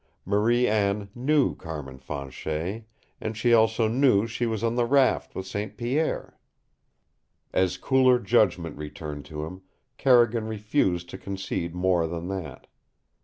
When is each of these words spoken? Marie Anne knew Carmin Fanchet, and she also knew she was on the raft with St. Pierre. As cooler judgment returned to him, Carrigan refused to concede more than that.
Marie 0.25 0.67
Anne 0.67 1.09
knew 1.13 1.53
Carmin 1.53 1.99
Fanchet, 1.99 2.85
and 3.21 3.37
she 3.37 3.53
also 3.53 3.87
knew 3.87 4.25
she 4.25 4.47
was 4.47 4.63
on 4.63 4.73
the 4.73 4.87
raft 4.87 5.35
with 5.35 5.45
St. 5.45 5.77
Pierre. 5.77 6.39
As 7.53 7.77
cooler 7.77 8.17
judgment 8.17 8.79
returned 8.79 9.25
to 9.25 9.45
him, 9.45 9.61
Carrigan 9.99 10.47
refused 10.47 11.07
to 11.11 11.19
concede 11.19 11.75
more 11.75 12.07
than 12.07 12.29
that. 12.29 12.65